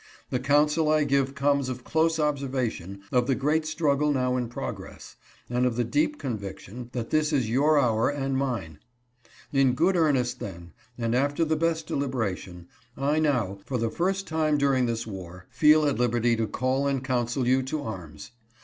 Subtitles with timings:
[0.31, 4.71] The counsel I give comes of close observation of the great struggle now in pro
[4.71, 5.15] gress,
[5.47, 8.79] and of the deep conviction that this is your hour and mine.
[9.53, 12.67] In good earnest, then, and after the best deliberation,
[12.97, 17.03] I now, for the first time during this war, feel at liberty to call and
[17.03, 18.31] counsel you to arms.